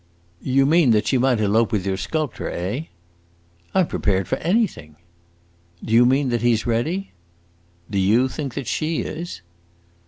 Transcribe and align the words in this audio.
"You 0.41 0.65
mean 0.65 0.89
that 0.93 1.05
she 1.05 1.19
might 1.19 1.39
elope 1.39 1.71
with 1.71 1.85
your 1.85 1.95
sculptor, 1.95 2.49
eh?" 2.49 2.85
"I 3.75 3.81
'm 3.81 3.85
prepared 3.87 4.27
for 4.27 4.39
anything!" 4.39 4.95
"Do 5.85 5.93
you 5.93 6.07
mean 6.07 6.29
that 6.29 6.41
he 6.41 6.55
's 6.55 6.65
ready?" 6.65 7.11
"Do 7.87 7.99
you 7.99 8.27
think 8.27 8.55
that 8.55 8.65
she 8.65 9.01
is?" 9.01 9.43